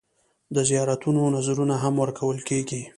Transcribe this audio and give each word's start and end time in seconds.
د 0.55 0.57
زیارتونو 0.69 1.21
نذرونه 1.35 1.75
هم 1.83 1.93
ورکول 2.03 2.37
کېږي. 2.49 2.81